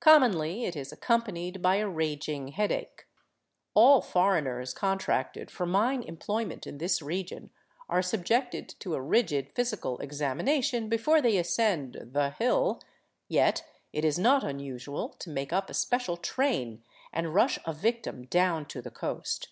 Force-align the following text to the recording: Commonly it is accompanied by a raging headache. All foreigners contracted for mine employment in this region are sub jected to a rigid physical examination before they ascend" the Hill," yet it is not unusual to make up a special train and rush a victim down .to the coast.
Commonly 0.00 0.64
it 0.64 0.74
is 0.76 0.92
accompanied 0.92 1.60
by 1.60 1.76
a 1.76 1.86
raging 1.86 2.48
headache. 2.52 3.06
All 3.74 4.00
foreigners 4.00 4.72
contracted 4.72 5.50
for 5.50 5.66
mine 5.66 6.02
employment 6.02 6.66
in 6.66 6.78
this 6.78 7.02
region 7.02 7.50
are 7.86 8.00
sub 8.00 8.24
jected 8.24 8.78
to 8.78 8.94
a 8.94 9.00
rigid 9.02 9.50
physical 9.52 9.98
examination 9.98 10.88
before 10.88 11.20
they 11.20 11.36
ascend" 11.36 11.98
the 12.14 12.30
Hill," 12.30 12.80
yet 13.28 13.62
it 13.92 14.06
is 14.06 14.18
not 14.18 14.42
unusual 14.42 15.10
to 15.18 15.28
make 15.28 15.52
up 15.52 15.68
a 15.68 15.74
special 15.74 16.16
train 16.16 16.82
and 17.12 17.34
rush 17.34 17.58
a 17.66 17.74
victim 17.74 18.24
down 18.24 18.64
.to 18.68 18.80
the 18.80 18.90
coast. 18.90 19.50